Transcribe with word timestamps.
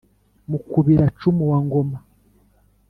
mukubira-cumu 0.49 1.43
wa 1.51 1.59
ngoma, 1.65 1.99